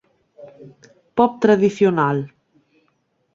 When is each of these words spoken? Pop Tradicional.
Pop 1.21 1.31
Tradicional. 1.43 2.17